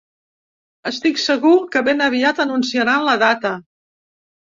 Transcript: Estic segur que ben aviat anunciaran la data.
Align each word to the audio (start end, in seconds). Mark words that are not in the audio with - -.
Estic 0.91 1.19
segur 1.23 1.51
que 1.75 1.83
ben 1.87 2.01
aviat 2.05 2.41
anunciaran 2.45 3.05
la 3.09 3.15
data. 3.25 3.53